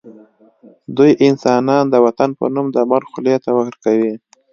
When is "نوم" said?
2.53-2.67